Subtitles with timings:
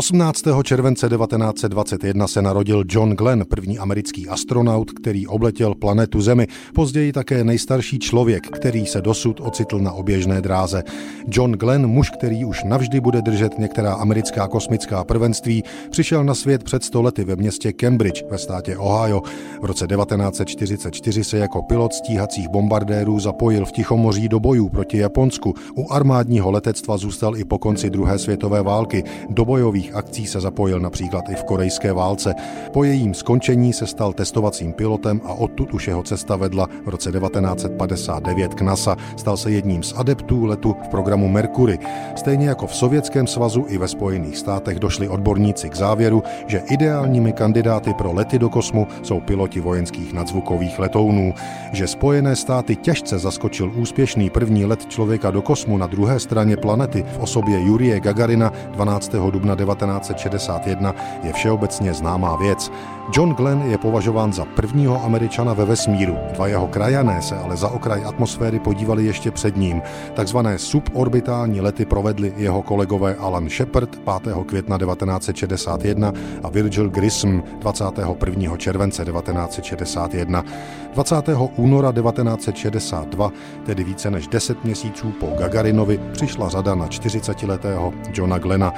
[0.00, 0.44] 18.
[0.62, 7.44] července 1921 se narodil John Glenn, první americký astronaut, který obletěl planetu Zemi, později také
[7.44, 10.82] nejstarší člověk, který se dosud ocitl na oběžné dráze.
[11.28, 16.64] John Glenn, muž, který už navždy bude držet některá americká kosmická prvenství, přišel na svět
[16.64, 19.22] před stolety ve městě Cambridge ve státě Ohio.
[19.62, 25.54] V roce 1944 se jako pilot stíhacích bombardérů zapojil v Tichomoří do bojů proti Japonsku.
[25.76, 29.04] U armádního letectva zůstal i po konci druhé světové války.
[29.30, 32.34] Do bojových bojových akcí se zapojil například i v korejské válce.
[32.72, 37.10] Po jejím skončení se stal testovacím pilotem a odtud už jeho cesta vedla v roce
[37.12, 38.96] 1959 k NASA.
[39.16, 41.78] Stal se jedním z adeptů letu v programu Mercury.
[42.16, 47.32] Stejně jako v Sovětském svazu i ve Spojených státech došli odborníci k závěru, že ideálními
[47.32, 51.34] kandidáty pro lety do kosmu jsou piloti vojenských nadzvukových letounů,
[51.72, 57.02] že Spojené státy těžce zaskočil úspěšný první let člověka do kosmu na druhé straně planety
[57.02, 59.12] v osobě Jurie Gagarina 12.
[59.30, 59.54] dubna
[59.86, 62.72] 1961 je všeobecně známá věc.
[63.12, 66.16] John Glenn je považován za prvního američana ve vesmíru.
[66.34, 69.82] Dva jeho krajané se ale za okraj atmosféry podívali ještě před ním.
[70.14, 73.90] Takzvané suborbitální lety provedli jeho kolegové Alan Shepard
[74.22, 74.36] 5.
[74.46, 78.56] května 1961 a Virgil Grissom 21.
[78.56, 80.44] července 1961.
[80.94, 81.14] 20.
[81.56, 83.32] února 1962,
[83.66, 88.72] tedy více než 10 měsíců po Gagarinovi, přišla řada na 40-letého Johna Glena.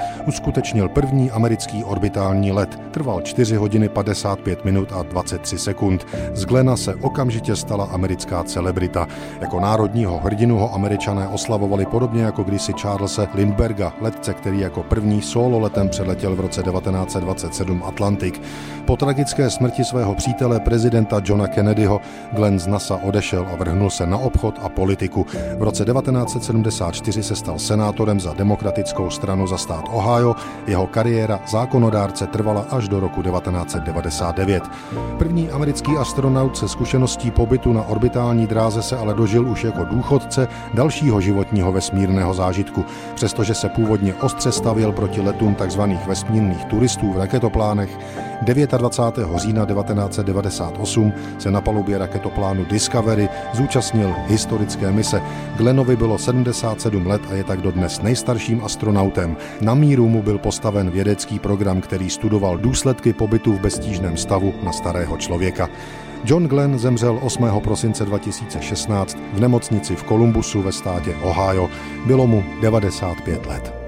[0.83, 2.79] Uskutečnil první americký orbitální let.
[2.91, 6.05] Trval 4 hodiny 55 minut a 23 sekund.
[6.33, 9.07] Z Glena se okamžitě stala americká celebrita.
[9.41, 15.21] Jako národního hrdinu ho američané oslavovali podobně jako kdysi Charlesa Lindberga, letce, který jako první
[15.21, 18.41] solo letem přeletěl v roce 1927 Atlantik.
[18.85, 24.05] Po tragické smrti svého přítele prezidenta Johna Kennedyho Glenn z NASA odešel a vrhnul se
[24.05, 25.25] na obchod a politiku.
[25.57, 30.35] V roce 1974 se stal senátorem za demokratickou stranu za stát Ohio.
[30.73, 34.63] Jeho kariéra zákonodárce trvala až do roku 1999.
[35.17, 40.47] První americký astronaut se zkušeností pobytu na orbitální dráze se ale dožil už jako důchodce
[40.73, 42.85] dalšího životního vesmírného zážitku.
[43.15, 45.81] Přestože se původně ostře stavěl proti letům tzv.
[46.07, 47.97] vesmírných turistů v raketoplánech,
[48.41, 49.19] 29.
[49.35, 55.21] října 1998 se na palubě raketoplánu Discovery zúčastnil historické mise.
[55.57, 59.37] Glenovi bylo 77 let a je tak dodnes nejstarším astronautem.
[59.61, 64.71] Na míru mu byl postaven vědecký program, který studoval důsledky pobytu v beztížném stavu na
[64.71, 65.69] starého člověka.
[66.25, 67.61] John Glenn zemřel 8.
[67.63, 71.69] prosince 2016 v nemocnici v Kolumbusu ve státě Ohio.
[72.05, 73.82] Bylo mu 95 let.